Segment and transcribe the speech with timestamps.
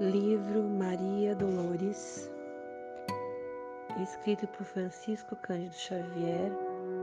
[0.00, 2.28] livro Maria Dolores,
[4.02, 6.50] escrito por Francisco Cândido Xavier,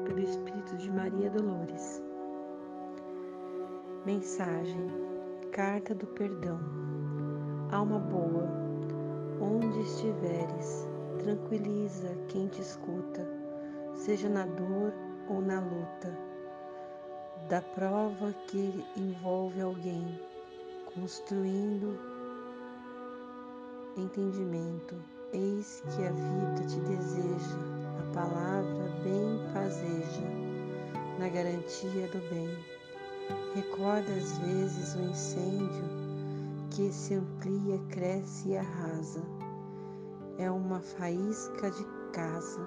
[0.04, 2.04] pelo Espírito de Maria Dolores.
[4.06, 4.90] Mensagem:
[5.54, 6.60] Carta do Perdão.
[7.72, 8.50] Alma boa,
[9.40, 10.86] onde estiveres,
[11.24, 13.26] tranquiliza quem te escuta,
[13.94, 14.94] seja na dor
[15.30, 16.14] ou na luta,
[17.48, 20.20] da prova que envolve alguém,
[20.94, 22.11] construindo
[23.98, 24.96] entendimento.
[25.34, 27.58] Eis que a vida te deseja,
[28.00, 30.28] a palavra bem fazeja,
[31.20, 32.50] na garantia do bem.
[33.56, 36.02] Recorda às vezes o incêndio
[36.70, 39.22] que se amplia, cresce e arrasa.
[40.38, 42.66] É uma faísca de casa,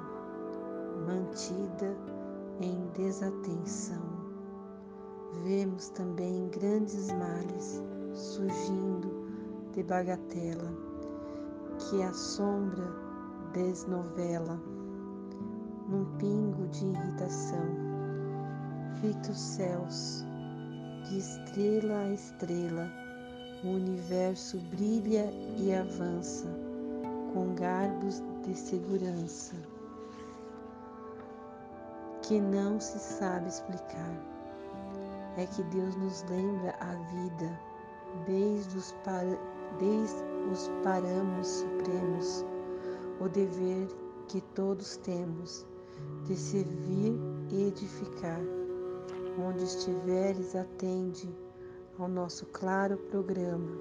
[1.06, 1.96] mantida
[2.60, 4.24] em desatenção.
[5.42, 7.82] Vemos também grandes males
[8.14, 9.26] surgindo
[9.72, 10.93] de bagatela
[11.90, 12.86] que a sombra
[13.52, 14.58] desnovela
[15.88, 17.66] num pingo de irritação.
[19.00, 20.24] Fita os céus,
[21.04, 22.90] de estrela a estrela,
[23.62, 26.48] o universo brilha e avança
[27.32, 29.54] com garbos de segurança
[32.22, 34.16] que não se sabe explicar.
[35.36, 37.60] É que Deus nos lembra a vida
[38.26, 38.94] desde os,
[39.78, 42.44] desde os paramos supremos,
[43.20, 43.88] o dever
[44.28, 45.66] que todos temos
[46.24, 47.14] de servir
[47.50, 48.40] e edificar.
[49.38, 51.28] Onde estiveres, atende
[51.98, 53.72] ao nosso claro programa.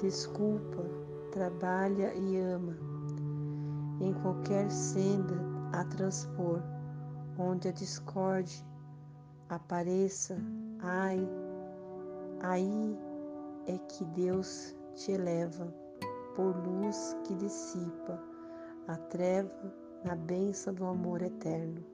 [0.00, 0.84] Desculpa,
[1.32, 2.76] trabalha e ama.
[4.00, 5.34] Em qualquer senda
[5.72, 6.62] a transpor,
[7.38, 8.64] onde a discórdia
[9.48, 10.36] apareça,
[10.80, 11.28] ai,
[12.40, 12.98] aí
[13.66, 15.66] é que Deus te eleva
[16.34, 18.20] por luz que dissipa
[18.88, 19.74] a treva
[20.04, 21.93] na benção do amor eterno.